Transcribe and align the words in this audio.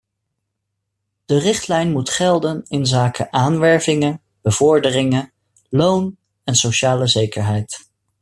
De 1.25 1.37
richtlijn 1.39 1.91
moet 1.91 2.09
gelden 2.09 2.63
inzake 2.67 3.31
aanwervingen, 3.31 4.21
bevorderingen, 4.41 5.31
loon 5.69 6.17
en 6.43 6.55
sociale 6.55 7.07
zekerheid. 7.07 7.89